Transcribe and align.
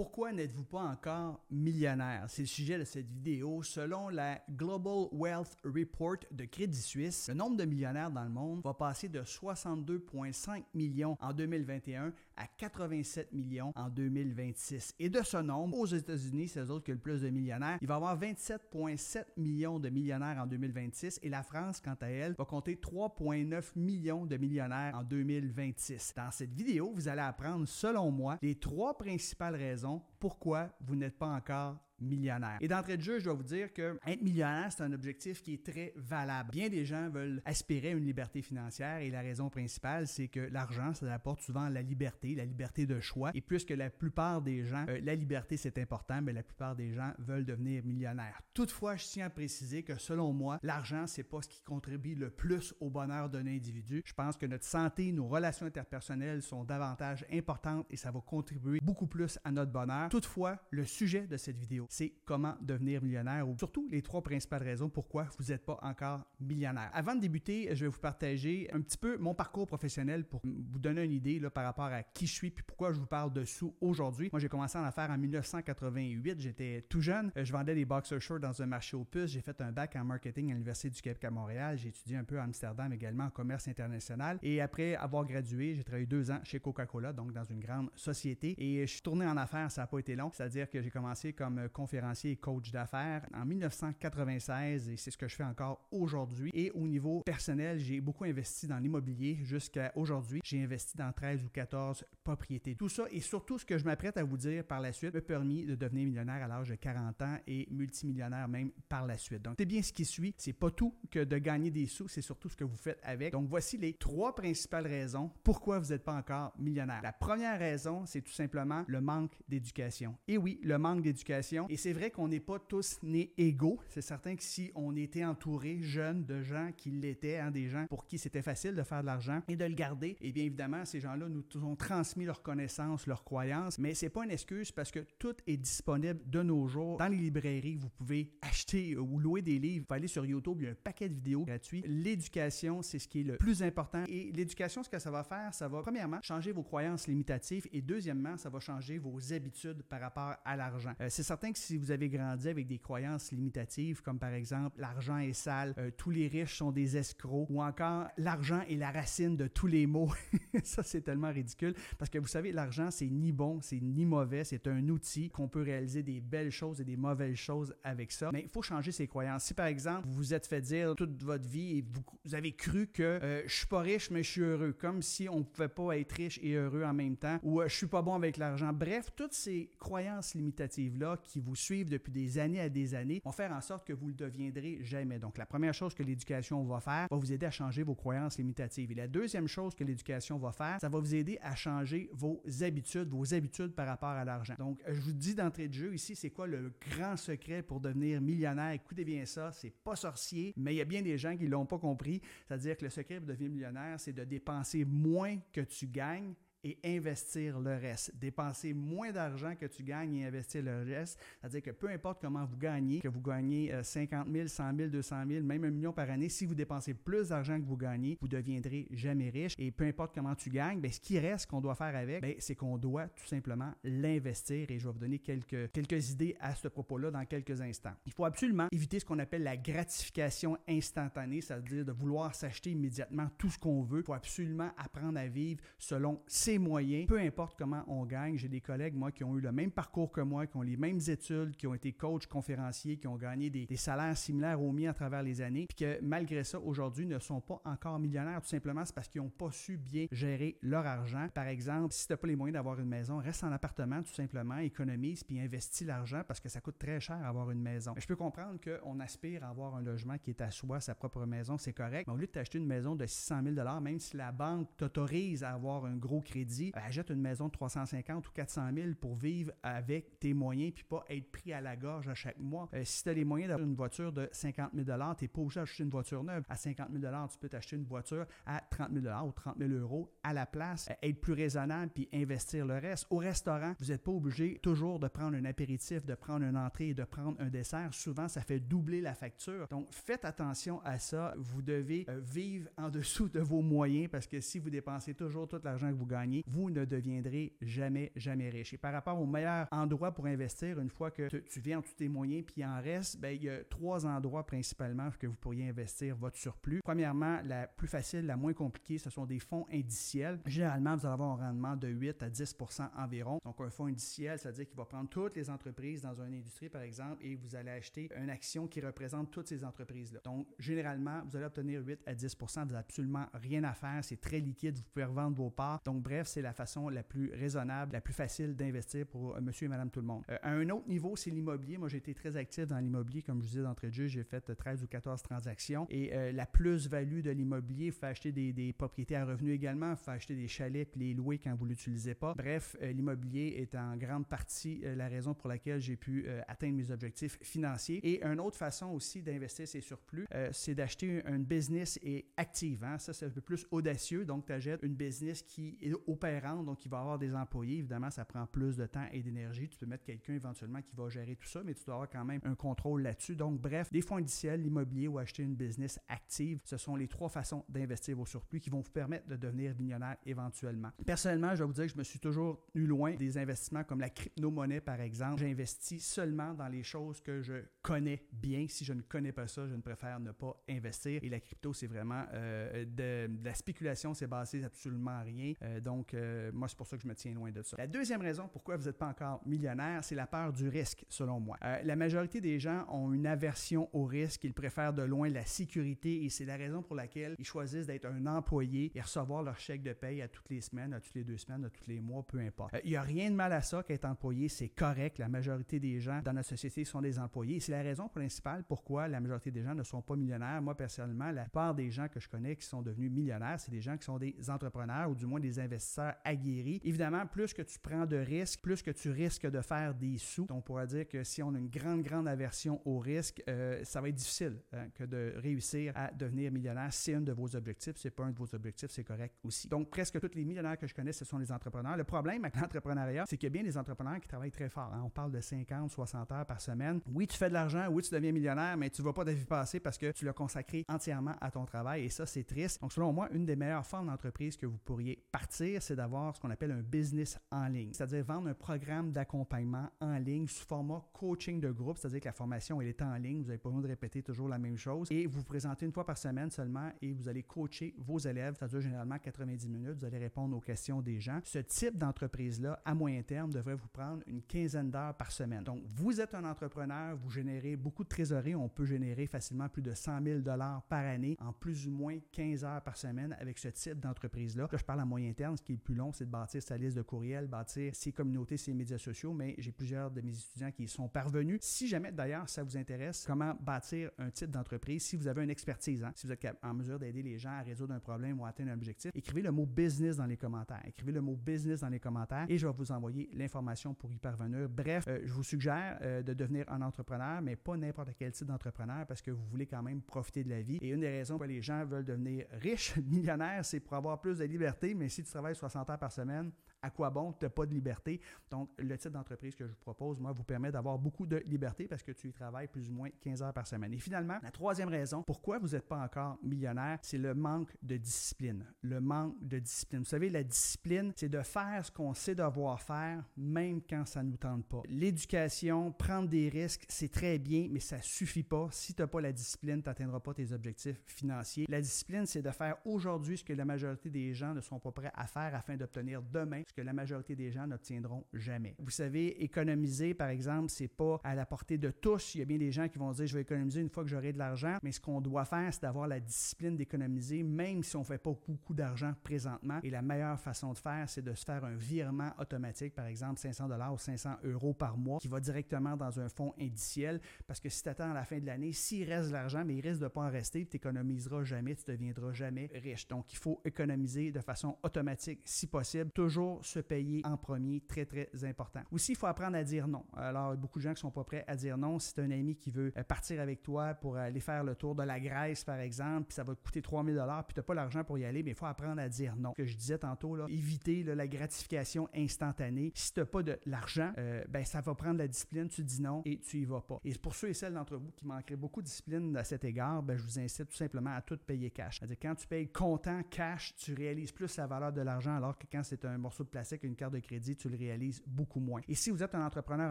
Pourquoi 0.00 0.32
n'êtes-vous 0.32 0.64
pas 0.64 0.80
encore 0.80 1.44
millionnaire? 1.50 2.24
C'est 2.28 2.40
le 2.40 2.48
sujet 2.48 2.78
de 2.78 2.84
cette 2.84 3.06
vidéo. 3.06 3.62
Selon 3.62 4.08
la 4.08 4.42
Global 4.48 5.08
Wealth 5.12 5.58
Report 5.62 6.16
de 6.32 6.46
Crédit 6.46 6.80
Suisse, 6.80 7.28
le 7.28 7.34
nombre 7.34 7.58
de 7.58 7.66
millionnaires 7.66 8.10
dans 8.10 8.24
le 8.24 8.30
monde 8.30 8.62
va 8.64 8.72
passer 8.72 9.10
de 9.10 9.20
62,5 9.20 10.62
millions 10.72 11.18
en 11.20 11.34
2021 11.34 12.14
à 12.34 12.46
87 12.46 13.30
millions 13.34 13.72
en 13.76 13.90
2026. 13.90 14.94
Et 14.98 15.10
de 15.10 15.20
ce 15.22 15.36
nombre, 15.36 15.76
aux 15.78 15.84
États-Unis, 15.84 16.48
c'est 16.48 16.60
eux 16.60 16.70
autres 16.70 16.86
qui 16.86 16.92
ont 16.92 16.94
le 16.94 17.00
plus 17.00 17.20
de 17.20 17.28
millionnaires. 17.28 17.76
Il 17.82 17.86
va 17.86 17.94
y 17.94 17.96
avoir 17.98 18.18
27,7 18.18 19.24
millions 19.36 19.78
de 19.78 19.90
millionnaires 19.90 20.38
en 20.42 20.46
2026 20.46 21.20
et 21.22 21.28
la 21.28 21.42
France, 21.42 21.78
quant 21.78 21.96
à 22.00 22.06
elle, 22.06 22.34
va 22.38 22.46
compter 22.46 22.76
3,9 22.76 23.72
millions 23.76 24.24
de 24.24 24.38
millionnaires 24.38 24.94
en 24.96 25.04
2026. 25.04 26.14
Dans 26.16 26.30
cette 26.30 26.54
vidéo, 26.54 26.90
vous 26.94 27.06
allez 27.06 27.20
apprendre, 27.20 27.68
selon 27.68 28.10
moi, 28.10 28.38
les 28.40 28.54
trois 28.54 28.96
principales 28.96 29.56
raisons 29.56 29.89
pourquoi 30.18 30.68
vous 30.80 30.94
n'êtes 30.94 31.18
pas 31.18 31.26
encore 31.28 31.76
millionnaire. 32.00 32.58
Et 32.60 32.68
d'entrée 32.68 32.96
de 32.96 33.02
jeu, 33.02 33.18
je 33.18 33.24
dois 33.24 33.34
vous 33.34 33.42
dire 33.42 33.72
que 33.72 33.98
être 34.06 34.22
millionnaire, 34.22 34.72
c'est 34.72 34.82
un 34.82 34.92
objectif 34.92 35.42
qui 35.42 35.54
est 35.54 35.64
très 35.64 35.92
valable. 35.96 36.50
Bien 36.50 36.68
des 36.68 36.84
gens 36.84 37.08
veulent 37.10 37.42
aspirer 37.44 37.88
à 37.88 37.92
une 37.92 38.04
liberté 38.04 38.42
financière 38.42 38.98
et 38.98 39.10
la 39.10 39.20
raison 39.20 39.48
principale, 39.50 40.06
c'est 40.06 40.28
que 40.28 40.40
l'argent, 40.40 40.94
ça 40.94 41.12
apporte 41.12 41.40
souvent 41.40 41.68
la 41.68 41.82
liberté, 41.82 42.34
la 42.34 42.44
liberté 42.44 42.86
de 42.86 43.00
choix. 43.00 43.30
Et 43.34 43.40
puisque 43.40 43.70
la 43.70 43.90
plupart 43.90 44.42
des 44.42 44.64
gens, 44.64 44.84
euh, 44.88 45.00
la 45.02 45.14
liberté 45.14 45.56
c'est 45.56 45.78
important, 45.78 46.20
mais 46.22 46.32
la 46.32 46.42
plupart 46.42 46.76
des 46.76 46.92
gens 46.92 47.12
veulent 47.18 47.44
devenir 47.44 47.84
millionnaires. 47.84 48.40
Toutefois, 48.54 48.96
je 48.96 49.04
tiens 49.04 49.26
à 49.26 49.30
préciser 49.30 49.82
que 49.82 49.98
selon 49.98 50.32
moi, 50.32 50.58
l'argent, 50.62 51.06
c'est 51.06 51.22
pas 51.22 51.42
ce 51.42 51.48
qui 51.48 51.62
contribue 51.62 52.14
le 52.14 52.30
plus 52.30 52.74
au 52.80 52.90
bonheur 52.90 53.28
d'un 53.28 53.46
individu. 53.46 54.02
Je 54.04 54.12
pense 54.12 54.36
que 54.36 54.46
notre 54.46 54.64
santé, 54.64 55.12
nos 55.12 55.28
relations 55.28 55.66
interpersonnelles 55.66 56.42
sont 56.42 56.64
davantage 56.64 57.24
importantes 57.32 57.86
et 57.90 57.96
ça 57.96 58.10
va 58.10 58.20
contribuer 58.20 58.80
beaucoup 58.82 59.06
plus 59.06 59.38
à 59.44 59.52
notre 59.52 59.72
bonheur. 59.72 60.08
Toutefois, 60.08 60.58
le 60.70 60.84
sujet 60.84 61.26
de 61.26 61.36
cette 61.36 61.58
vidéo, 61.58 61.86
c'est 61.90 62.12
comment 62.24 62.54
devenir 62.60 63.02
millionnaire 63.02 63.48
ou 63.48 63.58
surtout 63.58 63.88
les 63.90 64.00
trois 64.00 64.22
principales 64.22 64.62
raisons 64.62 64.88
pourquoi 64.88 65.26
vous 65.38 65.46
n'êtes 65.46 65.64
pas 65.64 65.76
encore 65.82 66.24
millionnaire. 66.38 66.88
Avant 66.94 67.16
de 67.16 67.20
débuter, 67.20 67.68
je 67.74 67.84
vais 67.84 67.90
vous 67.90 67.98
partager 67.98 68.70
un 68.72 68.80
petit 68.80 68.96
peu 68.96 69.18
mon 69.18 69.34
parcours 69.34 69.66
professionnel 69.66 70.24
pour 70.24 70.40
vous 70.44 70.78
donner 70.78 71.02
une 71.02 71.12
idée 71.12 71.40
là, 71.40 71.50
par 71.50 71.64
rapport 71.64 71.86
à 71.86 72.04
qui 72.04 72.28
je 72.28 72.32
suis 72.32 72.50
puis 72.50 72.62
pourquoi 72.62 72.92
je 72.92 73.00
vous 73.00 73.06
parle 73.06 73.32
de 73.32 73.44
sous 73.44 73.74
aujourd'hui. 73.80 74.28
Moi, 74.32 74.38
j'ai 74.38 74.48
commencé 74.48 74.78
en 74.78 74.84
affaires 74.84 75.10
en 75.10 75.18
1988. 75.18 76.40
J'étais 76.40 76.86
tout 76.88 77.00
jeune. 77.00 77.32
Je 77.34 77.52
vendais 77.52 77.74
des 77.74 77.84
boxer 77.84 78.20
shorts 78.20 78.38
dans 78.38 78.62
un 78.62 78.66
marché 78.66 78.96
aux 78.96 79.04
puces. 79.04 79.32
J'ai 79.32 79.40
fait 79.40 79.60
un 79.60 79.72
bac 79.72 79.96
en 79.96 80.04
marketing 80.04 80.50
à 80.50 80.52
l'Université 80.52 80.90
du 80.90 81.02
Québec 81.02 81.24
à 81.24 81.30
Montréal. 81.32 81.76
J'ai 81.76 81.88
étudié 81.88 82.16
un 82.16 82.24
peu 82.24 82.38
à 82.38 82.44
Amsterdam 82.44 82.92
également 82.92 83.24
en 83.24 83.30
commerce 83.30 83.66
international. 83.66 84.38
Et 84.42 84.60
après 84.60 84.94
avoir 84.94 85.24
gradué, 85.24 85.74
j'ai 85.74 85.82
travaillé 85.82 86.06
deux 86.06 86.30
ans 86.30 86.38
chez 86.44 86.60
Coca-Cola, 86.60 87.12
donc 87.12 87.32
dans 87.32 87.44
une 87.44 87.58
grande 87.58 87.90
société. 87.96 88.54
Et 88.58 88.86
je 88.86 88.92
suis 88.92 89.02
tourné 89.02 89.26
en 89.26 89.36
affaires, 89.36 89.72
ça 89.72 89.80
n'a 89.80 89.86
pas 89.88 89.98
été 89.98 90.14
long. 90.14 90.30
C'est-à-dire 90.32 90.70
que 90.70 90.80
j'ai 90.80 90.90
commencé 90.90 91.32
comme 91.32 91.68
conférencier 91.80 92.32
et 92.32 92.36
coach 92.36 92.70
d'affaires 92.72 93.26
en 93.34 93.46
1996 93.46 94.90
et 94.90 94.98
c'est 94.98 95.10
ce 95.10 95.16
que 95.16 95.26
je 95.26 95.34
fais 95.34 95.44
encore 95.44 95.88
aujourd'hui. 95.90 96.50
Et 96.52 96.70
au 96.72 96.86
niveau 96.86 97.22
personnel, 97.22 97.78
j'ai 97.78 98.02
beaucoup 98.02 98.24
investi 98.24 98.66
dans 98.66 98.76
l'immobilier 98.76 99.38
jusqu'à 99.44 99.90
aujourd'hui. 99.94 100.42
J'ai 100.44 100.62
investi 100.62 100.98
dans 100.98 101.10
13 101.10 101.42
ou 101.42 101.48
14 101.48 102.04
propriétés. 102.22 102.74
Tout 102.74 102.90
ça 102.90 103.04
et 103.10 103.20
surtout 103.20 103.58
ce 103.58 103.64
que 103.64 103.78
je 103.78 103.84
m'apprête 103.86 104.18
à 104.18 104.24
vous 104.24 104.36
dire 104.36 104.62
par 104.62 104.80
la 104.80 104.92
suite 104.92 105.14
me 105.14 105.22
permis 105.22 105.64
de 105.64 105.74
devenir 105.74 106.04
millionnaire 106.04 106.44
à 106.44 106.48
l'âge 106.48 106.68
de 106.68 106.74
40 106.74 107.22
ans 107.22 107.38
et 107.46 107.66
multimillionnaire 107.70 108.46
même 108.46 108.72
par 108.90 109.06
la 109.06 109.16
suite. 109.16 109.40
Donc 109.40 109.54
c'est 109.58 109.64
bien 109.64 109.80
ce 109.80 109.94
qui 109.94 110.04
suit. 110.04 110.34
C'est 110.36 110.52
pas 110.52 110.70
tout 110.70 110.94
que 111.10 111.24
de 111.24 111.38
gagner 111.38 111.70
des 111.70 111.86
sous, 111.86 112.08
c'est 112.08 112.20
surtout 112.20 112.50
ce 112.50 112.56
que 112.56 112.64
vous 112.64 112.76
faites 112.76 113.00
avec. 113.02 113.32
Donc 113.32 113.48
voici 113.48 113.78
les 113.78 113.94
trois 113.94 114.34
principales 114.34 114.86
raisons 114.86 115.30
pourquoi 115.42 115.78
vous 115.78 115.92
n'êtes 115.92 116.04
pas 116.04 116.14
encore 116.14 116.52
millionnaire. 116.58 117.00
La 117.02 117.12
première 117.14 117.58
raison, 117.58 118.04
c'est 118.04 118.20
tout 118.20 118.32
simplement 118.32 118.84
le 118.86 119.00
manque 119.00 119.32
d'éducation. 119.48 120.14
Et 120.28 120.36
oui, 120.36 120.60
le 120.62 120.76
manque 120.76 121.00
d'éducation 121.00 121.66
et 121.70 121.76
c'est 121.76 121.92
vrai 121.92 122.10
qu'on 122.10 122.26
n'est 122.26 122.40
pas 122.40 122.58
tous 122.58 122.98
nés 123.04 123.32
égaux. 123.38 123.78
C'est 123.88 124.02
certain 124.02 124.34
que 124.34 124.42
si 124.42 124.72
on 124.74 124.96
était 124.96 125.24
entouré 125.24 125.78
jeunes 125.80 126.24
de 126.24 126.42
gens 126.42 126.72
qui 126.76 126.90
l'étaient, 126.90 127.38
hein, 127.38 127.52
des 127.52 127.68
gens 127.68 127.86
pour 127.86 128.06
qui 128.06 128.18
c'était 128.18 128.42
facile 128.42 128.74
de 128.74 128.82
faire 128.82 129.02
de 129.02 129.06
l'argent 129.06 129.40
et 129.46 129.54
de 129.54 129.64
le 129.64 129.74
garder, 129.74 130.08
et 130.08 130.28
eh 130.28 130.32
bien 130.32 130.44
évidemment, 130.44 130.84
ces 130.84 130.98
gens-là 130.98 131.28
nous 131.28 131.44
ont 131.62 131.76
transmis 131.76 132.24
leurs 132.24 132.42
connaissances, 132.42 133.06
leurs 133.06 133.22
croyances, 133.22 133.78
mais 133.78 133.94
c'est 133.94 134.08
pas 134.08 134.24
une 134.24 134.32
excuse 134.32 134.72
parce 134.72 134.90
que 134.90 134.98
tout 135.20 135.36
est 135.46 135.56
disponible 135.56 136.18
de 136.26 136.42
nos 136.42 136.66
jours 136.66 136.98
dans 136.98 137.06
les 137.06 137.16
librairies. 137.16 137.76
Vous 137.76 137.88
pouvez 137.90 138.32
acheter 138.42 138.96
ou 138.96 139.20
louer 139.20 139.40
des 139.40 139.60
livres. 139.60 139.82
Vous 139.82 139.86
pouvez 139.86 139.98
aller 139.98 140.08
sur 140.08 140.26
YouTube, 140.26 140.56
il 140.60 140.64
y 140.64 140.68
a 140.68 140.72
un 140.72 140.74
paquet 140.74 141.08
de 141.08 141.14
vidéos 141.14 141.44
gratuits. 141.44 141.84
L'éducation, 141.86 142.82
c'est 142.82 142.98
ce 142.98 143.06
qui 143.06 143.20
est 143.20 143.24
le 143.24 143.36
plus 143.36 143.62
important. 143.62 144.02
Et 144.08 144.32
l'éducation, 144.32 144.82
ce 144.82 144.90
que 144.90 144.98
ça 144.98 145.12
va 145.12 145.22
faire, 145.22 145.54
ça 145.54 145.68
va 145.68 145.82
premièrement 145.82 146.18
changer 146.22 146.50
vos 146.50 146.64
croyances 146.64 147.06
limitatives 147.06 147.68
et 147.72 147.80
deuxièmement, 147.80 148.36
ça 148.38 148.50
va 148.50 148.58
changer 148.58 148.98
vos 148.98 149.32
habitudes 149.32 149.84
par 149.84 150.00
rapport 150.00 150.34
à 150.44 150.56
l'argent. 150.56 150.94
Euh, 151.00 151.06
c'est 151.08 151.22
certain 151.22 151.52
que 151.52 151.59
si 151.60 151.76
vous 151.76 151.90
avez 151.90 152.08
grandi 152.08 152.48
avec 152.48 152.66
des 152.66 152.78
croyances 152.78 153.32
limitatives, 153.32 154.02
comme 154.02 154.18
par 154.18 154.32
exemple 154.32 154.80
l'argent 154.80 155.18
est 155.18 155.32
sale, 155.32 155.74
euh, 155.78 155.90
tous 155.96 156.10
les 156.10 156.28
riches 156.28 156.56
sont 156.56 156.72
des 156.72 156.96
escrocs, 156.96 157.48
ou 157.50 157.62
encore 157.62 158.08
l'argent 158.16 158.62
est 158.68 158.76
la 158.76 158.90
racine 158.90 159.36
de 159.36 159.46
tous 159.46 159.66
les 159.66 159.86
maux. 159.86 160.10
ça, 160.64 160.82
c'est 160.82 161.02
tellement 161.02 161.30
ridicule 161.30 161.74
parce 161.98 162.10
que 162.10 162.18
vous 162.18 162.26
savez, 162.26 162.52
l'argent, 162.52 162.90
c'est 162.90 163.08
ni 163.08 163.32
bon, 163.32 163.60
c'est 163.60 163.80
ni 163.80 164.04
mauvais, 164.04 164.44
c'est 164.44 164.66
un 164.66 164.88
outil 164.88 165.30
qu'on 165.30 165.48
peut 165.48 165.62
réaliser 165.62 166.02
des 166.02 166.20
belles 166.20 166.50
choses 166.50 166.80
et 166.80 166.84
des 166.84 166.96
mauvaises 166.96 167.36
choses 167.36 167.74
avec 167.84 168.12
ça. 168.12 168.30
Mais 168.32 168.42
il 168.42 168.48
faut 168.48 168.62
changer 168.62 168.92
ses 168.92 169.06
croyances. 169.06 169.44
Si 169.44 169.54
par 169.54 169.66
exemple, 169.66 170.06
vous 170.08 170.14
vous 170.14 170.34
êtes 170.34 170.46
fait 170.46 170.60
dire 170.60 170.94
toute 170.96 171.22
votre 171.22 171.48
vie 171.48 171.78
et 171.78 171.84
vous, 172.24 172.34
avez 172.34 172.52
cru 172.52 172.86
que 172.86 173.02
euh, 173.02 173.42
je 173.46 173.54
suis 173.54 173.66
pas 173.66 173.80
riche, 173.80 174.10
mais 174.10 174.22
je 174.22 174.30
suis 174.30 174.40
heureux, 174.42 174.72
comme 174.72 175.02
si 175.02 175.28
on 175.28 175.42
pouvait 175.42 175.68
pas 175.68 175.98
être 175.98 176.12
riche 176.12 176.38
et 176.42 176.54
heureux 176.54 176.84
en 176.84 176.94
même 176.94 177.16
temps, 177.16 177.38
ou 177.42 177.60
euh, 177.60 177.68
je 177.68 177.74
suis 177.74 177.86
pas 177.86 178.02
bon 178.02 178.14
avec 178.14 178.36
l'argent. 178.36 178.72
Bref, 178.72 179.10
toutes 179.16 179.32
ces 179.32 179.70
croyances 179.78 180.34
limitatives-là 180.34 181.18
qui 181.22 181.40
vous 181.40 181.49
suivent 181.54 181.88
depuis 181.88 182.12
des 182.12 182.38
années 182.38 182.60
à 182.60 182.68
des 182.68 182.94
années 182.94 183.20
vont 183.24 183.32
faire 183.32 183.52
en 183.52 183.60
sorte 183.60 183.86
que 183.86 183.92
vous 183.92 184.08
le 184.08 184.14
deviendrez 184.14 184.78
jamais. 184.82 185.18
Donc, 185.18 185.38
la 185.38 185.46
première 185.46 185.74
chose 185.74 185.94
que 185.94 186.02
l'éducation 186.02 186.64
va 186.64 186.80
faire 186.80 187.06
va 187.10 187.16
vous 187.16 187.32
aider 187.32 187.46
à 187.46 187.50
changer 187.50 187.82
vos 187.82 187.94
croyances 187.94 188.38
limitatives. 188.38 188.90
Et 188.92 188.94
la 188.94 189.08
deuxième 189.08 189.46
chose 189.46 189.74
que 189.74 189.84
l'éducation 189.84 190.38
va 190.38 190.52
faire, 190.52 190.78
ça 190.80 190.88
va 190.88 190.98
vous 190.98 191.14
aider 191.14 191.38
à 191.42 191.54
changer 191.54 192.10
vos 192.12 192.42
habitudes, 192.62 193.08
vos 193.08 193.34
habitudes 193.34 193.74
par 193.74 193.86
rapport 193.86 194.10
à 194.10 194.24
l'argent. 194.24 194.54
Donc, 194.58 194.80
je 194.86 195.00
vous 195.00 195.12
dis 195.12 195.34
d'entrée 195.34 195.68
de 195.68 195.74
jeu 195.74 195.94
ici, 195.94 196.16
c'est 196.16 196.30
quoi 196.30 196.46
le 196.46 196.72
grand 196.90 197.16
secret 197.16 197.62
pour 197.62 197.80
devenir 197.80 198.20
millionnaire? 198.20 198.72
Écoutez 198.72 199.04
bien 199.04 199.24
ça, 199.26 199.52
c'est 199.52 199.70
pas 199.70 199.96
sorcier, 199.96 200.52
mais 200.56 200.74
il 200.74 200.78
y 200.78 200.80
a 200.80 200.84
bien 200.84 201.02
des 201.02 201.18
gens 201.18 201.36
qui 201.36 201.46
l'ont 201.46 201.66
pas 201.66 201.78
compris. 201.78 202.20
C'est-à-dire 202.46 202.76
que 202.76 202.84
le 202.84 202.90
secret 202.90 203.18
pour 203.18 203.28
devenir 203.28 203.50
millionnaire, 203.50 203.98
c'est 203.98 204.12
de 204.12 204.24
dépenser 204.24 204.84
moins 204.84 205.38
que 205.52 205.60
tu 205.62 205.86
gagnes 205.86 206.34
et 206.64 206.78
investir 206.84 207.58
le 207.58 207.76
reste. 207.76 208.14
Dépenser 208.16 208.74
moins 208.74 209.12
d'argent 209.12 209.54
que 209.54 209.66
tu 209.66 209.82
gagnes 209.82 210.16
et 210.16 210.26
investir 210.26 210.62
le 210.62 210.82
reste. 210.82 211.18
C'est-à-dire 211.40 211.62
que 211.62 211.70
peu 211.70 211.88
importe 211.88 212.20
comment 212.20 212.44
vous 212.44 212.56
gagnez, 212.56 213.00
que 213.00 213.08
vous 213.08 213.20
gagnez 213.20 213.72
50 213.82 214.28
000, 214.30 214.48
100 214.48 214.76
000, 214.76 214.88
200 214.90 215.16
000, 215.28 215.44
même 215.44 215.64
un 215.64 215.70
million 215.70 215.92
par 215.92 216.10
année, 216.10 216.28
si 216.28 216.46
vous 216.46 216.54
dépensez 216.54 216.94
plus 216.94 217.28
d'argent 217.28 217.58
que 217.60 217.66
vous 217.66 217.76
gagnez, 217.76 218.18
vous 218.20 218.28
deviendrez 218.28 218.86
jamais 218.90 219.30
riche. 219.30 219.54
Et 219.58 219.70
peu 219.70 219.84
importe 219.84 220.14
comment 220.14 220.34
tu 220.34 220.50
gagnes, 220.50 220.80
ben, 220.80 220.90
ce 220.90 221.00
qui 221.00 221.18
reste 221.18 221.46
qu'on 221.46 221.60
doit 221.60 221.74
faire 221.74 221.96
avec, 221.96 222.22
ben, 222.22 222.34
c'est 222.38 222.54
qu'on 222.54 222.78
doit 222.78 223.08
tout 223.08 223.26
simplement 223.26 223.72
l'investir. 223.84 224.70
Et 224.70 224.78
je 224.78 224.86
vais 224.86 224.92
vous 224.92 224.98
donner 224.98 225.18
quelques, 225.18 225.72
quelques 225.72 226.10
idées 226.10 226.36
à 226.40 226.54
ce 226.54 226.68
propos-là 226.68 227.10
dans 227.10 227.24
quelques 227.24 227.60
instants. 227.60 227.94
Il 228.06 228.12
faut 228.12 228.24
absolument 228.24 228.68
éviter 228.72 229.00
ce 229.00 229.04
qu'on 229.04 229.18
appelle 229.18 229.42
la 229.42 229.56
gratification 229.56 230.58
instantanée, 230.68 231.40
c'est-à-dire 231.40 231.84
de 231.84 231.92
vouloir 231.92 232.34
s'acheter 232.34 232.70
immédiatement 232.70 233.28
tout 233.38 233.50
ce 233.50 233.58
qu'on 233.58 233.82
veut. 233.82 234.00
Il 234.00 234.04
faut 234.04 234.12
absolument 234.12 234.70
apprendre 234.76 235.18
à 235.18 235.26
vivre 235.26 235.62
selon 235.78 236.22
ses 236.26 236.49
moyens, 236.58 237.06
peu 237.06 237.18
importe 237.18 237.56
comment 237.58 237.84
on 237.86 238.04
gagne. 238.04 238.36
J'ai 238.36 238.48
des 238.48 238.60
collègues, 238.60 238.94
moi, 238.94 239.12
qui 239.12 239.24
ont 239.24 239.36
eu 239.36 239.40
le 239.40 239.52
même 239.52 239.70
parcours 239.70 240.10
que 240.12 240.20
moi, 240.20 240.46
qui 240.46 240.56
ont 240.56 240.62
les 240.62 240.76
mêmes 240.76 241.00
études, 241.08 241.56
qui 241.56 241.66
ont 241.66 241.74
été 241.74 241.92
coach, 241.92 242.26
conférenciers, 242.26 242.96
qui 242.96 243.06
ont 243.06 243.16
gagné 243.16 243.50
des, 243.50 243.66
salaires 243.76 244.16
similaires 244.16 244.60
aux 244.60 244.72
miens 244.72 244.90
à 244.90 244.94
travers 244.94 245.22
les 245.22 245.40
années, 245.40 245.66
puis 245.66 245.86
que 245.86 245.98
malgré 246.02 246.44
ça, 246.44 246.60
aujourd'hui, 246.60 247.06
ne 247.06 247.18
sont 247.18 247.40
pas 247.40 247.60
encore 247.64 247.98
millionnaires. 247.98 248.40
Tout 248.42 248.48
simplement, 248.48 248.84
c'est 248.84 248.94
parce 248.94 249.08
qu'ils 249.08 249.22
n'ont 249.22 249.30
pas 249.30 249.50
su 249.50 249.76
bien 249.76 250.06
gérer 250.12 250.58
leur 250.62 250.86
argent. 250.86 251.28
Par 251.34 251.46
exemple, 251.46 251.94
si 251.94 252.06
tu 252.06 252.12
n'as 252.12 252.16
pas 252.16 252.26
les 252.26 252.36
moyens 252.36 252.54
d'avoir 252.54 252.78
une 252.78 252.88
maison, 252.88 253.18
reste 253.18 253.44
en 253.44 253.52
appartement 253.52 254.02
tout 254.02 254.12
simplement, 254.12 254.58
économise, 254.58 255.24
puis 255.24 255.40
investis 255.40 255.86
l'argent 255.86 256.22
parce 256.26 256.40
que 256.40 256.48
ça 256.48 256.60
coûte 256.60 256.78
très 256.78 257.00
cher 257.00 257.16
avoir 257.24 257.50
une 257.50 257.60
maison. 257.60 257.94
Je 257.96 258.06
peux 258.06 258.16
comprendre 258.16 258.58
qu'on 258.60 259.00
aspire 259.00 259.44
à 259.44 259.48
avoir 259.48 259.74
un 259.74 259.82
logement 259.82 260.18
qui 260.18 260.30
est 260.30 260.40
à 260.40 260.50
soi, 260.50 260.80
sa 260.80 260.94
propre 260.94 261.24
maison, 261.26 261.56
c'est 261.58 261.72
correct. 261.72 262.06
Mais 262.06 262.12
au 262.12 262.16
lieu 262.16 262.26
de 262.26 262.32
t'acheter 262.32 262.58
une 262.58 262.66
maison 262.66 262.94
de 262.94 263.06
600 263.06 263.42
000 263.54 263.80
même 263.80 263.98
si 263.98 264.16
la 264.16 264.32
banque 264.32 264.68
t'autorise 264.76 265.44
à 265.44 265.50
avoir 265.50 265.84
un 265.84 265.96
gros 265.96 266.20
crédit, 266.20 266.39
dit 266.44 266.72
achète 266.74 267.10
une 267.10 267.20
maison 267.20 267.46
de 267.46 267.52
350 267.52 268.28
ou 268.28 268.32
400 268.32 268.70
000 268.74 268.88
pour 269.00 269.14
vivre 269.14 269.52
avec 269.62 270.18
tes 270.18 270.34
moyens 270.34 270.72
puis 270.72 270.84
pas 270.84 271.04
être 271.08 271.30
pris 271.30 271.52
à 271.52 271.60
la 271.60 271.76
gorge 271.76 272.08
à 272.08 272.14
chaque 272.14 272.38
mois. 272.38 272.68
Euh, 272.74 272.82
si 272.84 273.02
tu 273.02 273.08
as 273.08 273.12
les 273.12 273.24
moyens 273.24 273.48
d'avoir 273.48 273.66
une 273.66 273.74
voiture 273.74 274.12
de 274.12 274.28
50 274.32 274.72
000 274.74 274.84
tu 274.84 275.24
n'es 275.24 275.28
pas 275.28 275.40
obligé 275.40 275.60
d'acheter 275.60 275.82
une 275.84 275.90
voiture 275.90 276.24
neuve. 276.24 276.44
À 276.48 276.56
50 276.56 276.88
000 276.92 277.12
tu 277.30 277.38
peux 277.38 277.48
t'acheter 277.48 277.76
une 277.76 277.84
voiture 277.84 278.26
à 278.46 278.60
30 278.70 278.90
000 278.92 279.26
ou 279.26 279.32
30 279.32 279.56
000 279.58 279.70
euros 279.72 280.12
à 280.22 280.32
la 280.32 280.46
place. 280.46 280.88
Euh, 280.90 280.94
être 281.02 281.20
plus 281.20 281.32
raisonnable 281.32 281.92
puis 281.94 282.08
investir 282.12 282.66
le 282.66 282.78
reste. 282.78 283.06
Au 283.10 283.18
restaurant, 283.18 283.74
vous 283.78 283.86
n'êtes 283.86 284.02
pas 284.02 284.12
obligé 284.12 284.58
toujours 284.62 284.98
de 284.98 285.08
prendre 285.08 285.36
un 285.36 285.44
apéritif, 285.44 286.04
de 286.04 286.14
prendre 286.14 286.44
une 286.44 286.56
entrée 286.56 286.88
et 286.88 286.94
de 286.94 287.04
prendre 287.04 287.40
un 287.40 287.48
dessert. 287.48 287.92
Souvent, 287.92 288.28
ça 288.28 288.42
fait 288.42 288.60
doubler 288.60 289.00
la 289.00 289.14
facture. 289.14 289.66
Donc, 289.68 289.88
faites 289.90 290.24
attention 290.24 290.80
à 290.84 290.98
ça. 290.98 291.34
Vous 291.36 291.62
devez 291.62 292.06
euh, 292.08 292.20
vivre 292.20 292.68
en 292.76 292.90
dessous 292.90 293.28
de 293.28 293.40
vos 293.40 293.62
moyens 293.62 294.08
parce 294.10 294.26
que 294.26 294.40
si 294.40 294.58
vous 294.58 294.70
dépensez 294.70 295.14
toujours 295.14 295.48
tout 295.48 295.60
l'argent 295.62 295.88
que 295.88 295.96
vous 295.96 296.06
gagnez, 296.06 296.29
vous 296.46 296.70
ne 296.70 296.84
deviendrez 296.84 297.56
jamais, 297.60 298.12
jamais 298.16 298.50
riche. 298.50 298.74
Et 298.74 298.78
par 298.78 298.92
rapport 298.92 299.20
au 299.20 299.26
meilleur 299.26 299.66
endroit 299.70 300.12
pour 300.12 300.26
investir, 300.26 300.78
une 300.78 300.90
fois 300.90 301.10
que 301.10 301.28
tu 301.28 301.60
viens 301.60 301.78
en 301.78 301.82
tous 301.82 301.94
tes 301.94 302.08
moyens 302.08 302.44
puis 302.44 302.56
il 302.58 302.64
en 302.64 302.80
reste, 302.80 303.18
ben, 303.20 303.34
il 303.34 303.44
y 303.44 303.48
a 303.48 303.64
trois 303.64 304.06
endroits 304.06 304.44
principalement 304.44 305.10
que 305.18 305.26
vous 305.26 305.36
pourriez 305.36 305.68
investir 305.68 306.16
votre 306.16 306.36
surplus. 306.36 306.80
Premièrement, 306.84 307.40
la 307.44 307.66
plus 307.66 307.88
facile, 307.88 308.26
la 308.26 308.36
moins 308.36 308.52
compliquée, 308.52 308.98
ce 308.98 309.10
sont 309.10 309.26
des 309.26 309.38
fonds 309.38 309.66
indiciels. 309.72 310.40
Généralement, 310.46 310.96
vous 310.96 311.06
allez 311.06 311.14
avoir 311.14 311.40
un 311.40 311.48
rendement 311.48 311.76
de 311.76 311.88
8 311.88 312.22
à 312.22 312.28
10% 312.28 312.88
environ. 312.96 313.38
Donc, 313.44 313.60
un 313.60 313.70
fonds 313.70 313.86
indiciel, 313.86 314.38
c'est-à-dire 314.38 314.66
qu'il 314.66 314.76
va 314.76 314.84
prendre 314.84 315.08
toutes 315.08 315.36
les 315.36 315.50
entreprises 315.50 316.02
dans 316.02 316.20
une 316.20 316.34
industrie, 316.34 316.68
par 316.68 316.82
exemple, 316.82 317.24
et 317.24 317.34
vous 317.34 317.54
allez 317.54 317.70
acheter 317.70 318.08
une 318.16 318.30
action 318.30 318.66
qui 318.66 318.80
représente 318.80 319.30
toutes 319.30 319.48
ces 319.48 319.64
entreprises-là. 319.64 320.20
Donc, 320.24 320.46
généralement, 320.58 321.22
vous 321.26 321.36
allez 321.36 321.46
obtenir 321.46 321.82
8 321.84 322.00
à 322.06 322.14
10% 322.14 322.60
vous 322.64 322.66
n'avez 322.66 322.78
absolument 322.78 323.26
rien 323.34 323.64
à 323.64 323.72
faire. 323.72 324.00
C'est 324.02 324.20
très 324.20 324.40
liquide. 324.40 324.76
Vous 324.76 324.84
pouvez 324.92 325.04
revendre 325.04 325.36
vos 325.36 325.50
parts. 325.50 325.80
Donc, 325.84 326.02
bref, 326.02 326.19
c'est 326.28 326.42
la 326.42 326.52
façon 326.52 326.88
la 326.88 327.02
plus 327.02 327.32
raisonnable, 327.32 327.92
la 327.92 328.00
plus 328.00 328.12
facile 328.12 328.54
d'investir 328.54 329.06
pour 329.06 329.36
euh, 329.36 329.40
monsieur 329.40 329.66
et 329.66 329.68
madame 329.68 329.90
tout 329.90 330.00
le 330.00 330.06
monde. 330.06 330.22
Euh, 330.30 330.38
à 330.42 330.50
un 330.50 330.68
autre 330.70 330.88
niveau, 330.88 331.16
c'est 331.16 331.30
l'immobilier. 331.30 331.78
Moi, 331.78 331.88
j'ai 331.88 331.98
été 331.98 332.14
très 332.14 332.36
actif 332.36 332.66
dans 332.66 332.78
l'immobilier. 332.78 333.22
Comme 333.22 333.38
je 333.38 333.42
vous 333.42 333.48
disais 333.48 333.62
d'entrée 333.62 333.88
de 333.88 333.94
jeu, 333.94 334.06
j'ai 334.06 334.24
fait 334.24 334.40
13 334.40 334.82
ou 334.82 334.86
14 334.86 335.22
transactions. 335.22 335.86
Et 335.90 336.12
euh, 336.12 336.32
la 336.32 336.46
plus-value 336.46 337.20
de 337.20 337.30
l'immobilier, 337.30 337.90
vous 337.90 337.96
faites 337.96 338.10
acheter 338.10 338.32
des, 338.32 338.72
propriétés 338.72 339.16
à 339.16 339.24
revenus 339.24 339.54
également. 339.54 339.90
Vous 339.90 339.96
faites 339.96 340.14
acheter 340.14 340.34
des 340.34 340.48
chalets 340.48 340.90
puis 340.90 341.00
les 341.00 341.14
louer 341.14 341.38
quand 341.38 341.54
vous 341.54 341.64
ne 341.64 341.70
l'utilisez 341.70 342.14
pas. 342.14 342.34
Bref, 342.34 342.76
l'immobilier 342.80 343.56
est 343.58 343.74
en 343.74 343.96
grande 343.96 344.26
partie 344.26 344.80
la 344.82 345.08
raison 345.08 345.34
pour 345.34 345.48
laquelle 345.48 345.80
j'ai 345.80 345.96
pu 345.96 346.26
atteindre 346.48 346.76
mes 346.76 346.90
objectifs 346.90 347.38
financiers. 347.42 348.00
Et 348.02 348.24
une 348.24 348.40
autre 348.40 348.56
façon 348.56 348.86
aussi 348.88 349.22
d'investir 349.22 349.68
ses 349.68 349.80
surplus, 349.80 350.26
c'est 350.52 350.74
d'acheter 350.74 351.24
un 351.26 351.38
business 351.38 351.98
et 352.02 352.26
active. 352.36 352.84
Hein. 352.84 352.98
Ça, 352.98 353.12
c'est 353.12 353.26
un 353.26 353.30
peu 353.30 353.40
plus 353.40 353.66
audacieux. 353.70 354.24
Donc, 354.24 354.46
tu 354.46 354.52
achètes 354.52 354.82
une 354.82 354.94
business 354.94 355.42
qui 355.42 355.76
est 355.80 355.92
opérante, 356.10 356.64
donc 356.66 356.78
qui 356.78 356.88
va 356.88 357.00
avoir 357.00 357.18
des 357.18 357.34
employés. 357.34 357.78
Évidemment, 357.78 358.10
ça 358.10 358.24
prend 358.24 358.46
plus 358.46 358.76
de 358.76 358.86
temps 358.86 359.06
et 359.12 359.22
d'énergie. 359.22 359.68
Tu 359.68 359.78
peux 359.78 359.86
mettre 359.86 360.04
quelqu'un 360.04 360.34
éventuellement 360.34 360.82
qui 360.82 360.94
va 360.96 361.08
gérer 361.08 361.36
tout 361.36 361.46
ça, 361.46 361.62
mais 361.64 361.74
tu 361.74 361.84
dois 361.84 361.94
avoir 361.94 362.10
quand 362.10 362.24
même 362.24 362.40
un 362.44 362.54
contrôle 362.54 363.02
là-dessus. 363.02 363.36
Donc, 363.36 363.60
bref, 363.60 363.90
des 363.92 364.02
fonds 364.02 364.16
indiciels, 364.16 364.62
l'immobilier 364.62 365.08
ou 365.08 365.18
acheter 365.18 365.42
une 365.42 365.54
business 365.54 365.98
active, 366.08 366.60
ce 366.64 366.76
sont 366.76 366.96
les 366.96 367.08
trois 367.08 367.28
façons 367.28 367.64
d'investir 367.68 368.16
vos 368.16 368.26
surplus 368.26 368.60
qui 368.60 368.70
vont 368.70 368.80
vous 368.80 368.90
permettre 368.90 369.28
de 369.28 369.36
devenir 369.36 369.74
millionnaire 369.78 370.16
éventuellement. 370.26 370.90
Personnellement, 371.04 371.54
je 371.54 371.62
vais 371.62 371.66
vous 371.66 371.72
dire 371.72 371.84
que 371.84 371.92
je 371.92 371.98
me 371.98 372.04
suis 372.04 372.18
toujours 372.18 372.60
eu 372.74 372.86
loin 372.86 373.14
des 373.14 373.38
investissements 373.38 373.84
comme 373.84 374.00
la 374.00 374.10
crypto-monnaie, 374.10 374.80
par 374.80 375.00
exemple. 375.00 375.40
J'investis 375.40 376.04
seulement 376.04 376.54
dans 376.54 376.68
les 376.68 376.82
choses 376.82 377.20
que 377.20 377.42
je 377.42 377.62
connais 377.82 378.26
bien. 378.32 378.66
Si 378.68 378.84
je 378.84 378.92
ne 378.92 379.02
connais 379.02 379.32
pas 379.32 379.46
ça, 379.46 379.66
je 379.66 379.74
ne 379.74 379.80
préfère 379.80 380.20
ne 380.20 380.32
pas 380.32 380.62
investir. 380.68 381.20
Et 381.22 381.28
la 381.28 381.40
crypto, 381.40 381.72
c'est 381.72 381.86
vraiment 381.86 382.24
euh, 382.32 382.84
de, 382.84 383.30
la 383.42 383.54
spéculation, 383.54 384.14
c'est 384.14 384.26
basé 384.26 384.64
absolument 384.64 385.12
à 385.12 385.20
rien. 385.20 385.54
Euh, 385.62 385.80
donc, 386.00 386.14
euh, 386.14 386.50
moi, 386.54 386.66
c'est 386.66 386.78
pour 386.78 386.86
ça 386.86 386.96
que 386.96 387.02
je 387.02 387.08
me 387.08 387.14
tiens 387.14 387.34
loin 387.34 387.50
de 387.50 387.60
ça. 387.60 387.76
La 387.76 387.86
deuxième 387.86 388.22
raison 388.22 388.48
pourquoi 388.50 388.78
vous 388.78 388.86
n'êtes 388.86 388.96
pas 388.96 389.08
encore 389.08 389.42
millionnaire, 389.44 390.02
c'est 390.02 390.14
la 390.14 390.26
peur 390.26 390.50
du 390.50 390.66
risque, 390.66 391.04
selon 391.10 391.40
moi. 391.40 391.58
la 391.60 391.94
majorité 391.94 392.40
des 392.40 392.58
gens 392.58 392.86
ont 392.88 393.12
une 393.12 393.26
aversion 393.26 393.90
au 393.92 394.06
risque. 394.06 394.44
Ils 394.44 394.54
préfèrent 394.54 394.94
de 394.94 395.02
loin 395.02 395.28
la 395.28 395.44
sécurité 395.44 396.24
et 396.24 396.30
c'est 396.30 396.46
la 396.46 396.56
raison 396.56 396.80
pour 396.80 396.96
laquelle 396.96 397.34
ils 397.38 397.44
choisissent 397.44 397.86
d'être 397.86 398.06
un 398.06 398.26
employé 398.26 398.90
et 398.94 399.00
recevoir 399.02 399.42
leur 399.42 399.58
chèque 399.58 399.82
de 399.82 399.92
paye 399.92 400.22
à 400.22 400.28
toutes 400.28 400.48
les 400.48 400.62
semaines, 400.62 400.94
à 400.94 401.00
toutes 401.00 401.16
les 401.16 401.24
deux 401.24 401.36
semaines, 401.36 401.66
à 401.66 401.68
tous 401.68 401.86
les 401.86 402.00
mois, 402.00 402.22
peu 402.26 402.38
importe. 402.38 402.74
Il 402.82 402.90
n'y 402.90 402.96
a 402.96 403.02
rien 403.02 403.30
de 403.30 403.36
mal 403.36 403.52
à 403.52 403.60
ça 403.60 403.82
qu'être 403.82 404.06
employé, 404.06 404.48
c'est 404.48 404.70
correct. 404.70 405.18
La 405.18 405.28
majorité 405.28 405.78
des 405.78 406.00
gens 406.00 406.22
dans 406.24 406.32
notre 406.32 406.48
société 406.48 406.86
sont 406.86 407.02
des 407.02 407.18
employés. 407.18 407.60
C'est 407.60 407.72
la 407.72 407.82
raison 407.82 408.08
principale 408.08 408.64
pourquoi 408.66 409.06
la 409.06 409.20
majorité 409.20 409.50
des 409.50 409.62
gens 409.62 409.74
ne 409.74 409.82
sont 409.82 410.00
pas 410.00 410.16
millionnaires. 410.16 410.62
Moi, 410.62 410.74
personnellement, 410.74 411.30
la 411.30 411.42
plupart 411.42 411.74
des 411.74 411.90
gens 411.90 412.08
que 412.08 412.20
je 412.20 412.28
connais 412.28 412.56
qui 412.56 412.64
sont 412.64 412.80
devenus 412.80 413.10
millionnaires, 413.10 413.60
c'est 413.60 413.70
des 413.70 413.82
gens 413.82 413.98
qui 413.98 414.04
sont 414.04 414.18
des 414.18 414.34
entrepreneurs 414.48 415.10
ou 415.10 415.14
du 415.14 415.26
moins 415.26 415.40
des 415.40 415.58
investisseurs 415.58 415.89
aguerris. 416.24 416.80
Évidemment, 416.84 417.26
plus 417.26 417.52
que 417.52 417.62
tu 417.62 417.78
prends 417.78 418.06
de 418.06 418.16
risques, 418.16 418.60
plus 418.60 418.82
que 418.82 418.90
tu 418.90 419.10
risques 419.10 419.46
de 419.46 419.60
faire 419.60 419.94
des 419.94 420.18
sous. 420.18 420.46
On 420.50 420.60
pourrait 420.60 420.86
dire 420.86 421.08
que 421.08 421.24
si 421.24 421.42
on 421.42 421.54
a 421.54 421.58
une 421.58 421.68
grande, 421.68 422.02
grande 422.02 422.28
aversion 422.28 422.80
au 422.84 422.98
risque, 422.98 423.42
euh, 423.48 423.82
ça 423.84 424.00
va 424.00 424.08
être 424.08 424.14
difficile 424.14 424.58
hein, 424.72 424.88
que 424.94 425.04
de 425.04 425.34
réussir 425.36 425.92
à 425.96 426.10
devenir 426.10 426.52
millionnaire. 426.52 426.92
C'est 426.92 427.14
un 427.14 427.20
de 427.20 427.32
vos 427.32 427.54
objectifs. 427.56 427.96
C'est 427.96 428.10
pas 428.10 428.24
un 428.24 428.30
de 428.30 428.38
vos 428.38 428.54
objectifs, 428.54 428.90
c'est 428.90 429.04
correct 429.04 429.34
aussi. 429.42 429.68
Donc, 429.68 429.90
presque 429.90 430.20
tous 430.20 430.34
les 430.34 430.44
millionnaires 430.44 430.78
que 430.78 430.86
je 430.86 430.94
connais, 430.94 431.12
ce 431.12 431.24
sont 431.24 431.38
les 431.38 431.50
entrepreneurs. 431.52 431.96
Le 431.96 432.04
problème 432.04 432.44
avec 432.44 432.56
l'entrepreneuriat, 432.60 433.24
c'est 433.26 433.36
qu'il 433.36 433.46
y 433.46 433.50
a 433.50 433.50
bien 433.50 433.62
des 433.62 433.76
entrepreneurs 433.76 434.20
qui 434.20 434.28
travaillent 434.28 434.50
très 434.50 434.68
fort. 434.68 434.92
Hein. 434.92 435.02
On 435.04 435.10
parle 435.10 435.32
de 435.32 435.40
50, 435.40 435.90
60 435.90 436.32
heures 436.32 436.46
par 436.46 436.60
semaine. 436.60 437.00
Oui, 437.12 437.26
tu 437.26 437.36
fais 437.36 437.48
de 437.48 437.54
l'argent, 437.54 437.86
oui, 437.90 438.02
tu 438.02 438.12
deviens 438.12 438.32
millionnaire, 438.32 438.76
mais 438.76 438.90
tu 438.90 439.02
ne 439.02 439.06
vas 439.06 439.12
pas 439.12 439.24
ta 439.24 439.32
vie 439.32 439.44
passer 439.44 439.80
parce 439.80 439.98
que 439.98 440.10
tu 440.12 440.24
l'as 440.24 440.32
consacré 440.32 440.84
entièrement 440.88 441.34
à 441.40 441.50
ton 441.50 441.64
travail. 441.64 442.04
Et 442.04 442.10
ça, 442.10 442.26
c'est 442.26 442.44
triste. 442.44 442.80
Donc, 442.80 442.92
selon 442.92 443.12
moi, 443.12 443.28
une 443.32 443.44
des 443.44 443.56
meilleures 443.56 443.86
formes 443.86 444.06
d'entreprise 444.06 444.56
que 444.56 444.66
vous 444.66 444.78
pourriez 444.78 445.22
partir, 445.30 445.69
c'est 445.78 445.96
d'avoir 445.96 446.34
ce 446.34 446.40
qu'on 446.40 446.50
appelle 446.50 446.72
un 446.72 446.82
business 446.82 447.38
en 447.50 447.68
ligne, 447.68 447.92
c'est-à-dire 447.92 448.24
vendre 448.24 448.48
un 448.48 448.54
programme 448.54 449.12
d'accompagnement 449.12 449.88
en 450.00 450.18
ligne 450.18 450.46
sous 450.48 450.64
format 450.64 451.02
coaching 451.12 451.60
de 451.60 451.70
groupe, 451.70 451.98
c'est-à-dire 451.98 452.20
que 452.20 452.28
la 452.28 452.32
formation, 452.32 452.80
elle 452.80 452.88
est 452.88 453.02
en 453.02 453.14
ligne, 453.16 453.42
vous 453.42 453.48
n'avez 453.48 453.58
pas 453.58 453.68
besoin 453.68 453.82
de 453.82 453.88
répéter 453.88 454.22
toujours 454.22 454.48
la 454.48 454.58
même 454.58 454.76
chose 454.76 455.08
et 455.10 455.26
vous 455.26 455.38
vous 455.38 455.44
présentez 455.44 455.86
une 455.86 455.92
fois 455.92 456.04
par 456.04 456.18
semaine 456.18 456.50
seulement 456.50 456.90
et 457.00 457.12
vous 457.12 457.28
allez 457.28 457.42
coacher 457.42 457.94
vos 457.98 458.18
élèves, 458.18 458.56
dure 458.68 458.80
généralement 458.80 459.18
90 459.18 459.68
minutes, 459.68 459.98
vous 459.98 460.04
allez 460.04 460.18
répondre 460.18 460.56
aux 460.56 460.60
questions 460.60 461.00
des 461.00 461.20
gens. 461.20 461.40
Ce 461.44 461.58
type 461.58 461.98
d'entreprise-là, 461.98 462.80
à 462.84 462.94
moyen 462.94 463.22
terme, 463.22 463.52
devrait 463.52 463.74
vous 463.74 463.88
prendre 463.88 464.22
une 464.26 464.42
quinzaine 464.42 464.90
d'heures 464.90 465.14
par 465.14 465.32
semaine. 465.32 465.64
Donc, 465.64 465.82
vous 465.94 466.20
êtes 466.20 466.34
un 466.34 466.44
entrepreneur, 466.44 467.16
vous 467.16 467.30
générez 467.30 467.76
beaucoup 467.76 468.04
de 468.04 468.08
trésorerie, 468.08 468.54
on 468.54 468.68
peut 468.68 468.84
générer 468.84 469.26
facilement 469.26 469.68
plus 469.68 469.82
de 469.82 469.94
100 469.94 470.22
000 470.22 470.40
par 470.88 471.04
année 471.04 471.36
en 471.40 471.52
plus 471.52 471.86
ou 471.86 471.90
moins 471.90 472.18
15 472.32 472.64
heures 472.64 472.82
par 472.82 472.96
semaine 472.96 473.36
avec 473.40 473.58
ce 473.58 473.68
type 473.68 474.00
d'entreprise-là. 474.00 474.60
Là, 474.60 474.68
je 474.78 474.84
parle 474.84 475.00
à 475.00 475.04
moyen 475.04 475.32
terme. 475.32 475.56
Ce 475.60 475.64
qui 475.66 475.72
est 475.72 475.76
le 475.76 475.82
plus 475.82 475.94
long, 475.94 476.10
c'est 476.10 476.24
de 476.24 476.30
bâtir 476.30 476.62
sa 476.62 476.78
liste 476.78 476.96
de 476.96 477.02
courriels, 477.02 477.46
bâtir 477.46 477.94
ses 477.94 478.12
communautés, 478.12 478.56
ses 478.56 478.72
médias 478.72 478.96
sociaux, 478.96 479.34
mais 479.34 479.54
j'ai 479.58 479.72
plusieurs 479.72 480.10
de 480.10 480.22
mes 480.22 480.32
étudiants 480.32 480.70
qui 480.70 480.84
y 480.84 480.88
sont 480.88 481.06
parvenus. 481.06 481.58
Si 481.60 481.86
jamais 481.86 482.12
d'ailleurs 482.12 482.48
ça 482.48 482.62
vous 482.62 482.78
intéresse, 482.78 483.24
comment 483.26 483.54
bâtir 483.60 484.10
un 484.18 484.30
type 484.30 484.50
d'entreprise, 484.50 485.02
si 485.02 485.16
vous 485.16 485.28
avez 485.28 485.44
une 485.44 485.50
expertise, 485.50 486.02
hein, 486.02 486.12
si 486.14 486.26
vous 486.26 486.32
êtes 486.32 486.46
en 486.62 486.72
mesure 486.72 486.98
d'aider 486.98 487.22
les 487.22 487.38
gens 487.38 487.50
à 487.50 487.60
résoudre 487.60 487.92
un 487.92 488.00
problème 488.00 488.40
ou 488.40 488.46
à 488.46 488.48
atteindre 488.48 488.70
un 488.70 488.74
objectif, 488.74 489.10
écrivez 489.14 489.42
le 489.42 489.52
mot 489.52 489.66
business 489.66 490.16
dans 490.16 490.24
les 490.24 490.38
commentaires. 490.38 490.82
Écrivez 490.86 491.12
le 491.12 491.20
mot 491.20 491.36
business 491.36 491.80
dans 491.80 491.90
les 491.90 492.00
commentaires 492.00 492.46
et 492.48 492.56
je 492.56 492.66
vais 492.66 492.72
vous 492.72 492.90
envoyer 492.90 493.28
l'information 493.34 493.92
pour 493.92 494.10
y 494.10 494.18
parvenir. 494.18 494.66
Bref, 494.70 495.04
euh, 495.08 495.20
je 495.24 495.32
vous 495.32 495.44
suggère 495.44 495.98
euh, 496.00 496.22
de 496.22 496.32
devenir 496.32 496.64
un 496.72 496.80
entrepreneur, 496.80 497.42
mais 497.42 497.56
pas 497.56 497.76
n'importe 497.76 498.14
quel 498.18 498.32
type 498.32 498.46
d'entrepreneur 498.46 499.06
parce 499.06 499.20
que 499.20 499.30
vous 499.30 499.44
voulez 499.44 499.66
quand 499.66 499.82
même 499.82 500.00
profiter 500.00 500.42
de 500.42 500.48
la 500.48 500.62
vie. 500.62 500.78
Et 500.80 500.88
une 500.88 501.00
des 501.00 501.10
raisons 501.10 501.36
pour 501.36 501.46
les 501.46 501.60
gens 501.60 501.84
veulent 501.84 502.06
devenir 502.06 502.46
riches, 502.52 502.96
millionnaires, 503.10 503.62
c'est 503.64 503.80
pour 503.80 503.94
avoir 503.94 504.20
plus 504.20 504.38
de 504.38 504.44
liberté, 504.44 504.94
mais 504.94 505.08
si 505.08 505.22
tu 505.22 505.30
travailles 505.30 505.49
60 505.54 505.90
heures 505.90 505.98
par 505.98 506.12
semaine, 506.12 506.52
à 506.82 506.90
quoi 506.90 507.10
bon, 507.10 507.32
tu 507.32 507.44
n'as 507.44 507.50
pas 507.50 507.66
de 507.66 507.74
liberté. 507.74 508.20
Donc, 508.50 508.70
le 508.78 508.96
type 508.96 509.12
d'entreprise 509.12 509.54
que 509.54 509.66
je 509.66 509.70
vous 509.70 509.78
propose, 509.80 510.18
moi, 510.18 510.32
vous 510.32 510.44
permet 510.44 510.72
d'avoir 510.72 510.98
beaucoup 510.98 511.26
de 511.26 511.36
liberté 511.46 511.86
parce 511.86 512.02
que 512.02 512.12
tu 512.12 512.28
y 512.28 512.32
travailles 512.32 512.68
plus 512.68 512.88
ou 512.88 512.92
moins 512.92 513.10
15 513.20 513.42
heures 513.42 513.52
par 513.52 513.66
semaine. 513.66 513.92
Et 513.92 513.98
finalement, 513.98 514.38
la 514.42 514.50
troisième 514.50 514.88
raison, 514.88 515.22
pourquoi 515.22 515.58
vous 515.58 515.68
n'êtes 515.68 515.86
pas 515.86 515.98
encore 515.98 516.38
millionnaire, 516.42 516.98
c'est 517.02 517.18
le 517.18 517.34
manque 517.34 517.76
de 517.82 517.96
discipline. 517.96 518.64
Le 518.82 519.00
manque 519.00 519.36
de 519.46 519.58
discipline. 519.58 520.00
Vous 520.00 520.06
savez, 520.06 520.30
la 520.30 520.42
discipline, 520.42 521.12
c'est 521.16 521.28
de 521.28 521.42
faire 521.42 521.84
ce 521.84 521.90
qu'on 521.90 522.14
sait 522.14 522.34
devoir 522.34 522.80
faire, 522.80 523.24
même 523.36 523.80
quand 523.88 524.06
ça 524.06 524.22
ne 524.22 524.30
nous 524.30 524.36
tente 524.36 524.66
pas. 524.66 524.82
L'éducation, 524.88 525.92
prendre 525.92 526.28
des 526.28 526.48
risques, 526.48 526.84
c'est 526.88 527.10
très 527.10 527.38
bien, 527.38 527.68
mais 527.70 527.80
ça 527.80 528.00
suffit 528.00 528.42
pas. 528.42 528.68
Si 528.70 528.94
tu 528.94 529.02
n'as 529.02 529.08
pas 529.08 529.20
la 529.20 529.32
discipline, 529.32 529.82
tu 529.82 529.88
n'atteindras 529.88 530.20
pas 530.20 530.34
tes 530.34 530.52
objectifs 530.52 531.00
financiers. 531.06 531.66
La 531.68 531.80
discipline, 531.80 532.26
c'est 532.26 532.42
de 532.42 532.50
faire 532.50 532.76
aujourd'hui 532.84 533.38
ce 533.38 533.44
que 533.44 533.52
la 533.52 533.64
majorité 533.64 534.10
des 534.10 534.32
gens 534.32 534.54
ne 534.54 534.60
sont 534.60 534.78
pas 534.78 534.92
prêts 534.92 535.12
à 535.14 535.26
faire 535.26 535.54
afin 535.54 535.76
d'obtenir 535.76 536.22
demain 536.22 536.62
que 536.72 536.82
la 536.82 536.92
majorité 536.92 537.36
des 537.36 537.50
gens 537.50 537.66
n'obtiendront 537.66 538.24
jamais. 538.32 538.74
Vous 538.78 538.90
savez, 538.90 539.42
économiser, 539.42 540.14
par 540.14 540.28
exemple, 540.28 540.70
c'est 540.70 540.88
pas 540.88 541.20
à 541.24 541.34
la 541.34 541.46
portée 541.46 541.78
de 541.78 541.90
tous. 541.90 542.34
Il 542.34 542.38
y 542.38 542.42
a 542.42 542.44
bien 542.44 542.58
des 542.58 542.72
gens 542.72 542.88
qui 542.88 542.98
vont 542.98 543.12
dire, 543.12 543.26
je 543.26 543.34
vais 543.34 543.42
économiser 543.42 543.80
une 543.80 543.88
fois 543.88 544.02
que 544.04 544.10
j'aurai 544.10 544.32
de 544.32 544.38
l'argent, 544.38 544.78
mais 544.82 544.92
ce 544.92 545.00
qu'on 545.00 545.20
doit 545.20 545.44
faire, 545.44 545.72
c'est 545.72 545.82
d'avoir 545.82 546.06
la 546.06 546.20
discipline 546.20 546.76
d'économiser, 546.76 547.42
même 547.42 547.82
si 547.82 547.96
on 547.96 548.04
fait 548.04 548.18
pas 548.18 548.34
beaucoup 548.46 548.74
d'argent 548.74 549.12
présentement. 549.22 549.80
Et 549.82 549.90
la 549.90 550.02
meilleure 550.02 550.38
façon 550.38 550.72
de 550.72 550.78
faire, 550.78 551.08
c'est 551.08 551.22
de 551.22 551.34
se 551.34 551.44
faire 551.44 551.64
un 551.64 551.76
virement 551.76 552.32
automatique, 552.38 552.94
par 552.94 553.06
exemple 553.06 553.38
500 553.40 553.68
dollars 553.68 553.92
ou 553.92 553.98
500 553.98 554.36
euros 554.44 554.74
par 554.74 554.96
mois, 554.96 555.18
qui 555.18 555.28
va 555.28 555.40
directement 555.40 555.96
dans 555.96 556.20
un 556.20 556.28
fonds 556.28 556.54
indiciel, 556.60 557.20
parce 557.46 557.60
que 557.60 557.68
si 557.68 557.82
tu 557.82 557.88
attends 557.88 558.10
à 558.10 558.14
la 558.14 558.24
fin 558.24 558.38
de 558.38 558.46
l'année, 558.46 558.72
s'il 558.72 559.08
reste 559.08 559.28
de 559.28 559.32
l'argent, 559.32 559.64
mais 559.64 559.76
il 559.76 559.80
risque 559.80 560.00
de 560.00 560.08
pas 560.08 560.22
en 560.22 560.30
rester, 560.30 560.66
tu 560.66 560.76
n'économiseras 560.76 561.44
jamais, 561.44 561.74
tu 561.74 561.84
deviendras 561.86 562.32
jamais 562.32 562.70
riche. 562.74 563.06
Donc, 563.08 563.32
il 563.32 563.38
faut 563.38 563.60
économiser 563.64 564.32
de 564.32 564.40
façon 564.40 564.76
automatique, 564.82 565.40
si 565.44 565.66
possible, 565.66 566.10
toujours 566.10 566.59
se 566.64 566.80
payer 566.80 567.22
en 567.24 567.36
premier, 567.36 567.80
très 567.80 568.04
très 568.04 568.28
important. 568.44 568.80
Aussi, 568.90 569.12
il 569.12 569.16
faut 569.16 569.26
apprendre 569.26 569.56
à 569.56 569.64
dire 569.64 569.88
non. 569.88 570.04
Alors, 570.16 570.56
beaucoup 570.56 570.78
de 570.78 570.84
gens 570.84 570.94
qui 570.94 571.00
sont 571.00 571.10
pas 571.10 571.24
prêts 571.24 571.44
à 571.46 571.56
dire 571.56 571.78
non. 571.78 571.98
Si 571.98 572.14
tu 572.14 572.20
un 572.20 572.30
ami 572.30 572.56
qui 572.56 572.70
veut 572.70 572.92
euh, 572.96 573.02
partir 573.02 573.40
avec 573.40 573.62
toi 573.62 573.94
pour 573.94 574.16
aller 574.16 574.40
faire 574.40 574.64
le 574.64 574.74
tour 574.74 574.94
de 574.94 575.02
la 575.02 575.18
Grèce, 575.20 575.64
par 575.64 575.78
exemple, 575.78 576.28
puis 576.28 576.34
ça 576.34 576.44
va 576.44 576.54
te 576.54 576.62
coûter 576.62 576.82
3000 576.82 577.14
dollars, 577.14 577.46
puis 577.46 577.54
tu 577.54 577.62
pas 577.62 577.74
l'argent 577.74 578.04
pour 578.04 578.18
y 578.18 578.24
aller, 578.24 578.42
mais 578.42 578.50
il 578.50 578.56
faut 578.56 578.66
apprendre 578.66 579.00
à 579.00 579.08
dire 579.08 579.36
non. 579.36 579.52
Que 579.52 579.64
je 579.64 579.76
disais 579.76 579.98
tantôt, 579.98 580.36
là, 580.36 580.46
éviter 580.48 581.02
la 581.02 581.26
gratification 581.26 582.08
instantanée. 582.14 582.92
Si 582.94 583.12
tu 583.12 583.24
pas 583.24 583.42
de 583.42 583.58
l'argent, 583.66 584.12
euh, 584.18 584.44
ben 584.48 584.64
ça 584.64 584.80
va 584.80 584.94
prendre 584.94 585.18
la 585.18 585.28
discipline. 585.28 585.68
Tu 585.68 585.84
dis 585.84 586.00
non 586.00 586.22
et 586.24 586.38
tu 586.40 586.58
y 586.58 586.64
vas 586.64 586.80
pas. 586.80 587.00
Et 587.04 587.14
pour 587.14 587.34
ceux 587.34 587.48
et 587.48 587.54
celles 587.54 587.74
d'entre 587.74 587.96
vous 587.96 588.10
qui 588.12 588.26
manqueraient 588.26 588.56
beaucoup 588.56 588.80
de 588.80 588.86
discipline 588.86 589.36
à 589.36 589.44
cet 589.44 589.64
égard, 589.64 590.02
ben, 590.02 590.16
je 590.16 590.22
vous 590.22 590.38
incite 590.38 590.68
tout 590.68 590.76
simplement 590.76 591.14
à 591.14 591.22
tout 591.22 591.38
payer 591.38 591.70
cash. 591.70 591.98
C'est-à-dire 591.98 592.18
quand 592.20 592.34
tu 592.34 592.46
payes 592.46 592.68
comptant 592.68 593.22
cash, 593.24 593.74
tu 593.76 593.94
réalises 593.94 594.32
plus 594.32 594.56
la 594.56 594.66
valeur 594.66 594.92
de 594.92 595.00
l'argent, 595.00 595.36
alors 595.36 595.58
que 595.58 595.66
quand 595.70 595.82
c'est 595.82 596.04
un 596.04 596.18
morceau 596.18 596.44
de 596.44 596.48
plastique, 596.50 596.84
une 596.84 596.96
carte 596.96 597.14
de 597.14 597.20
crédit, 597.20 597.56
tu 597.56 597.68
le 597.68 597.76
réalises 597.76 598.22
beaucoup 598.26 598.60
moins. 598.60 598.80
Et 598.88 598.94
si 598.94 599.10
vous 599.10 599.22
êtes 599.22 599.34
un 599.34 599.44
entrepreneur 599.44 599.90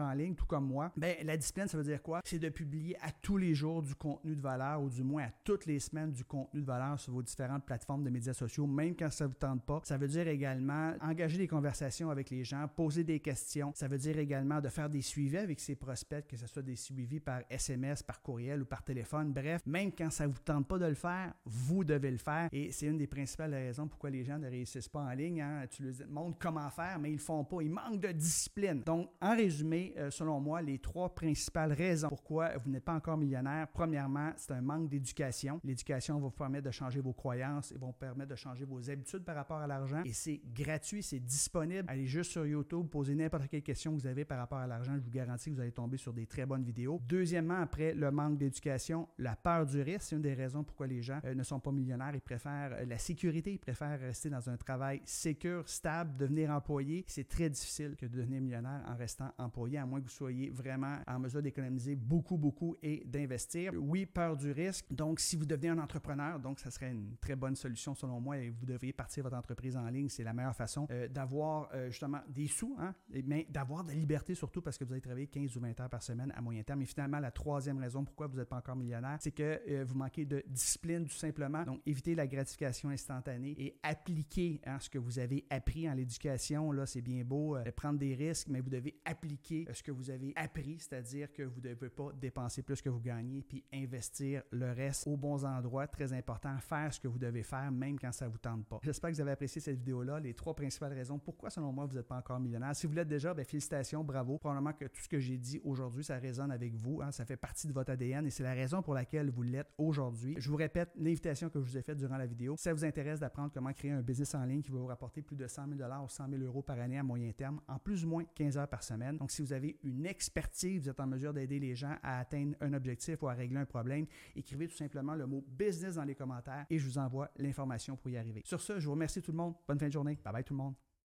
en 0.00 0.12
ligne, 0.12 0.34
tout 0.34 0.46
comme 0.46 0.66
moi, 0.66 0.92
ben 0.96 1.16
la 1.24 1.36
discipline, 1.36 1.66
ça 1.68 1.76
veut 1.76 1.84
dire 1.84 2.02
quoi? 2.02 2.20
C'est 2.24 2.38
de 2.38 2.48
publier 2.48 2.96
à 3.00 3.10
tous 3.12 3.36
les 3.36 3.54
jours 3.54 3.82
du 3.82 3.94
contenu 3.94 4.34
de 4.34 4.40
valeur, 4.40 4.82
ou 4.82 4.88
du 4.88 5.02
moins 5.02 5.24
à 5.24 5.30
toutes 5.44 5.66
les 5.66 5.78
semaines 5.78 6.12
du 6.12 6.24
contenu 6.24 6.60
de 6.60 6.66
valeur 6.66 6.98
sur 6.98 7.12
vos 7.12 7.22
différentes 7.22 7.64
plateformes 7.64 8.04
de 8.04 8.10
médias 8.10 8.34
sociaux, 8.34 8.66
même 8.66 8.94
quand 8.96 9.10
ça 9.10 9.26
vous 9.26 9.34
tente 9.34 9.64
pas. 9.64 9.80
Ça 9.84 9.96
veut 9.96 10.08
dire 10.08 10.28
également 10.28 10.94
engager 11.00 11.38
des 11.38 11.48
conversations 11.48 12.10
avec 12.10 12.30
les 12.30 12.44
gens, 12.44 12.68
poser 12.68 13.04
des 13.04 13.20
questions. 13.20 13.72
Ça 13.74 13.88
veut 13.88 13.98
dire 13.98 14.18
également 14.18 14.60
de 14.60 14.68
faire 14.68 14.88
des 14.88 15.02
suivis 15.02 15.38
avec 15.38 15.60
ses 15.60 15.76
prospects, 15.76 16.26
que 16.26 16.36
ce 16.36 16.46
soit 16.46 16.62
des 16.62 16.76
suivis 16.76 17.20
par 17.20 17.42
SMS, 17.50 18.02
par 18.02 18.22
courriel 18.22 18.62
ou 18.62 18.64
par 18.64 18.82
téléphone. 18.82 19.32
Bref, 19.32 19.62
même 19.66 19.92
quand 19.92 20.10
ça 20.10 20.26
vous 20.26 20.38
tente 20.38 20.66
pas 20.66 20.78
de 20.78 20.86
le 20.86 20.94
faire, 20.94 21.34
vous 21.44 21.84
devez 21.84 22.10
le 22.10 22.18
faire. 22.18 22.48
Et 22.52 22.72
c'est 22.72 22.86
une 22.86 22.98
des 22.98 23.06
principales 23.06 23.54
raisons 23.54 23.88
pourquoi 23.88 24.10
les 24.10 24.24
gens 24.24 24.38
ne 24.38 24.48
réussissent 24.48 24.88
pas 24.88 25.00
en 25.00 25.12
ligne. 25.12 25.40
Hein. 25.40 25.66
Tu 25.70 25.82
leur 25.82 26.08
montres 26.08 26.38
faire, 26.70 26.98
mais 26.98 27.10
ils 27.10 27.14
le 27.14 27.18
font 27.18 27.44
pas. 27.44 27.62
Ils 27.62 27.70
manquent 27.70 28.00
de 28.00 28.12
discipline. 28.12 28.82
Donc, 28.84 29.10
en 29.20 29.36
résumé, 29.36 29.94
euh, 29.96 30.10
selon 30.10 30.40
moi, 30.40 30.62
les 30.62 30.78
trois 30.78 31.14
principales 31.14 31.72
raisons 31.72 32.08
pourquoi 32.08 32.56
vous 32.58 32.70
n'êtes 32.70 32.84
pas 32.84 32.94
encore 32.94 33.16
millionnaire, 33.16 33.68
premièrement, 33.68 34.32
c'est 34.36 34.52
un 34.52 34.60
manque 34.60 34.88
d'éducation. 34.88 35.60
L'éducation 35.64 36.16
va 36.16 36.22
vous 36.22 36.30
permettre 36.30 36.66
de 36.66 36.70
changer 36.70 37.00
vos 37.00 37.12
croyances 37.12 37.72
et 37.72 37.78
va 37.78 37.86
vous 37.86 37.92
permettre 37.92 38.30
de 38.30 38.36
changer 38.36 38.64
vos 38.64 38.90
habitudes 38.90 39.24
par 39.24 39.36
rapport 39.36 39.58
à 39.58 39.66
l'argent. 39.66 40.02
Et 40.04 40.12
c'est 40.12 40.40
gratuit, 40.52 41.02
c'est 41.02 41.20
disponible. 41.20 41.84
Allez 41.88 42.06
juste 42.06 42.32
sur 42.32 42.46
YouTube, 42.46 42.88
posez 42.88 43.14
n'importe 43.14 43.48
quelle 43.48 43.62
question 43.62 43.94
que 43.94 44.00
vous 44.00 44.06
avez 44.06 44.24
par 44.24 44.38
rapport 44.38 44.58
à 44.58 44.66
l'argent. 44.66 44.94
Je 44.96 45.02
vous 45.02 45.10
garantis 45.10 45.50
que 45.50 45.54
vous 45.54 45.60
allez 45.60 45.72
tomber 45.72 45.96
sur 45.96 46.12
des 46.12 46.26
très 46.26 46.46
bonnes 46.46 46.64
vidéos. 46.64 47.00
Deuxièmement, 47.06 47.60
après 47.60 47.94
le 47.94 48.10
manque 48.10 48.38
d'éducation, 48.38 49.08
la 49.18 49.36
peur 49.36 49.66
du 49.66 49.80
risque, 49.82 50.02
c'est 50.02 50.16
une 50.16 50.22
des 50.22 50.34
raisons 50.34 50.64
pourquoi 50.64 50.86
les 50.86 51.02
gens 51.02 51.20
euh, 51.24 51.34
ne 51.34 51.42
sont 51.42 51.60
pas 51.60 51.72
millionnaires. 51.72 52.14
Ils 52.14 52.20
préfèrent 52.20 52.72
euh, 52.72 52.84
la 52.84 52.98
sécurité, 52.98 53.52
ils 53.52 53.58
préfèrent 53.58 54.00
rester 54.00 54.30
dans 54.30 54.48
un 54.48 54.56
travail 54.56 55.00
sécur, 55.04 55.68
stable, 55.68 56.16
devenir 56.16 56.39
employé. 56.48 57.04
C'est 57.06 57.28
très 57.28 57.50
difficile 57.50 57.96
que 57.96 58.06
de 58.06 58.16
devenir 58.16 58.40
millionnaire 58.40 58.82
en 58.86 58.96
restant 58.96 59.32
employé, 59.38 59.78
à 59.78 59.86
moins 59.86 60.00
que 60.00 60.04
vous 60.04 60.10
soyez 60.10 60.50
vraiment 60.50 60.98
en 61.06 61.18
mesure 61.18 61.42
d'économiser 61.42 61.96
beaucoup, 61.96 62.36
beaucoup 62.36 62.76
et 62.82 63.02
d'investir. 63.06 63.72
Oui, 63.76 64.06
peur 64.06 64.36
du 64.36 64.52
risque. 64.52 64.86
Donc, 64.90 65.20
si 65.20 65.36
vous 65.36 65.46
devenez 65.46 65.68
un 65.68 65.78
entrepreneur, 65.78 66.38
donc 66.38 66.60
ça 66.60 66.70
serait 66.70 66.90
une 66.90 67.16
très 67.20 67.36
bonne 67.36 67.56
solution 67.56 67.94
selon 67.94 68.20
moi 68.20 68.38
et 68.38 68.50
vous 68.50 68.66
devriez 68.66 68.92
partir 68.92 69.22
votre 69.24 69.36
entreprise 69.36 69.76
en 69.76 69.88
ligne. 69.88 70.08
C'est 70.08 70.24
la 70.24 70.32
meilleure 70.32 70.56
façon 70.56 70.86
euh, 70.90 71.08
d'avoir 71.08 71.70
justement 71.88 72.20
des 72.28 72.46
sous, 72.46 72.76
hein, 72.78 72.94
mais 73.24 73.46
d'avoir 73.50 73.84
de 73.84 73.88
la 73.90 73.94
liberté 73.94 74.34
surtout 74.34 74.62
parce 74.62 74.78
que 74.78 74.84
vous 74.84 74.92
allez 74.92 75.00
travailler 75.00 75.26
15 75.26 75.56
ou 75.56 75.60
20 75.60 75.80
heures 75.80 75.90
par 75.90 76.02
semaine 76.02 76.32
à 76.36 76.40
moyen 76.40 76.62
terme. 76.62 76.82
Et 76.82 76.86
finalement, 76.86 77.18
la 77.18 77.30
troisième 77.30 77.78
raison 77.78 78.04
pourquoi 78.04 78.26
vous 78.26 78.36
n'êtes 78.36 78.48
pas 78.48 78.56
encore 78.56 78.76
millionnaire, 78.76 79.18
c'est 79.20 79.32
que 79.32 79.82
vous 79.84 79.94
manquez 79.94 80.24
de 80.24 80.42
discipline 80.46 81.06
tout 81.06 81.16
simplement. 81.16 81.64
Donc, 81.64 81.80
évitez 81.86 82.14
la 82.14 82.26
gratification 82.26 82.90
instantanée 82.90 83.54
et 83.58 83.78
appliquer 83.82 84.60
hein, 84.66 84.78
ce 84.80 84.88
que 84.88 84.98
vous 84.98 85.18
avez 85.18 85.44
appris 85.50 85.88
en 85.88 85.94
l'éducation. 85.94 86.29
C'est 86.38 87.02
bien 87.02 87.24
beau 87.24 87.56
euh, 87.56 87.64
prendre 87.76 87.98
des 87.98 88.14
risques, 88.14 88.48
mais 88.48 88.60
vous 88.60 88.70
devez 88.70 89.00
appliquer 89.04 89.66
euh, 89.68 89.74
ce 89.74 89.82
que 89.82 89.90
vous 89.90 90.10
avez 90.10 90.32
appris, 90.36 90.78
c'est-à-dire 90.78 91.32
que 91.32 91.42
vous 91.42 91.60
ne 91.60 91.74
devez 91.74 91.88
pas 91.88 92.12
dépenser 92.20 92.62
plus 92.62 92.80
que 92.82 92.88
vous 92.88 93.00
gagnez, 93.00 93.42
puis 93.42 93.64
investir 93.72 94.42
le 94.50 94.72
reste 94.72 95.06
aux 95.06 95.16
bons 95.16 95.44
endroits. 95.44 95.86
Très 95.86 96.12
important, 96.12 96.56
faire 96.58 96.92
ce 96.92 97.00
que 97.00 97.08
vous 97.08 97.18
devez 97.18 97.42
faire, 97.42 97.70
même 97.70 97.98
quand 97.98 98.12
ça 98.12 98.26
ne 98.26 98.30
vous 98.30 98.38
tente 98.38 98.66
pas. 98.66 98.80
J'espère 98.82 99.10
que 99.10 99.16
vous 99.16 99.20
avez 99.20 99.32
apprécié 99.32 99.60
cette 99.60 99.76
vidéo-là, 99.76 100.20
les 100.20 100.34
trois 100.34 100.54
principales 100.54 100.92
raisons 100.92 101.18
pourquoi, 101.18 101.50
selon 101.50 101.72
moi, 101.72 101.86
vous 101.86 101.94
n'êtes 101.94 102.08
pas 102.08 102.16
encore 102.16 102.40
millionnaire. 102.40 102.74
Si 102.74 102.86
vous 102.86 102.92
l'êtes 102.92 103.08
déjà, 103.08 103.34
bien, 103.34 103.44
félicitations, 103.44 104.04
bravo. 104.04 104.38
Probablement 104.38 104.72
que 104.72 104.86
tout 104.86 105.00
ce 105.00 105.08
que 105.08 105.18
j'ai 105.18 105.38
dit 105.38 105.60
aujourd'hui, 105.64 106.04
ça 106.04 106.16
résonne 106.16 106.50
avec 106.50 106.74
vous. 106.74 107.00
Hein, 107.02 107.12
ça 107.12 107.24
fait 107.24 107.36
partie 107.36 107.66
de 107.66 107.72
votre 107.72 107.92
ADN 107.92 108.26
et 108.26 108.30
c'est 108.30 108.42
la 108.42 108.54
raison 108.54 108.82
pour 108.82 108.94
laquelle 108.94 109.30
vous 109.30 109.42
l'êtes 109.42 109.70
aujourd'hui. 109.78 110.36
Je 110.38 110.48
vous 110.48 110.56
répète 110.56 110.90
l'invitation 110.96 111.48
que 111.48 111.60
je 111.60 111.64
vous 111.64 111.76
ai 111.76 111.82
faite 111.82 111.98
durant 111.98 112.16
la 112.16 112.26
vidéo. 112.26 112.56
Si 112.56 112.64
ça 112.64 112.72
vous 112.72 112.84
intéresse 112.84 113.20
d'apprendre 113.20 113.50
comment 113.52 113.72
créer 113.72 113.92
un 113.92 114.02
business 114.02 114.34
en 114.34 114.44
ligne 114.44 114.62
qui 114.62 114.70
va 114.70 114.78
vous 114.78 114.86
rapporter 114.86 115.22
plus 115.22 115.36
de 115.36 115.46
100 115.46 115.68
000 115.76 115.80
ou 116.02 116.08
100 116.10 116.28
000 116.28 116.42
euros 116.42 116.62
par 116.62 116.78
année 116.78 116.98
à 116.98 117.02
moyen 117.02 117.32
terme 117.32 117.60
en 117.68 117.78
plus 117.78 118.04
ou 118.04 118.08
moins 118.08 118.24
15 118.34 118.58
heures 118.58 118.68
par 118.68 118.82
semaine. 118.82 119.16
Donc, 119.16 119.30
si 119.30 119.42
vous 119.42 119.52
avez 119.52 119.78
une 119.82 120.06
expertise, 120.06 120.82
vous 120.82 120.90
êtes 120.90 121.00
en 121.00 121.06
mesure 121.06 121.32
d'aider 121.32 121.58
les 121.58 121.74
gens 121.74 121.96
à 122.02 122.18
atteindre 122.20 122.56
un 122.60 122.72
objectif 122.72 123.22
ou 123.22 123.28
à 123.28 123.34
régler 123.34 123.58
un 123.58 123.66
problème, 123.66 124.06
écrivez 124.36 124.68
tout 124.68 124.76
simplement 124.76 125.14
le 125.14 125.26
mot 125.26 125.44
business 125.46 125.94
dans 125.94 126.04
les 126.04 126.14
commentaires 126.14 126.66
et 126.68 126.78
je 126.78 126.86
vous 126.86 126.98
envoie 126.98 127.30
l'information 127.36 127.96
pour 127.96 128.10
y 128.10 128.16
arriver. 128.16 128.42
Sur 128.44 128.60
ce, 128.60 128.78
je 128.78 128.86
vous 128.86 128.92
remercie 128.92 129.22
tout 129.22 129.32
le 129.32 129.38
monde. 129.38 129.54
Bonne 129.66 129.78
fin 129.78 129.86
de 129.86 129.92
journée. 129.92 130.18
Bye 130.24 130.32
bye 130.32 130.44
tout 130.44 130.54
le 130.54 130.58
monde. 130.58 130.74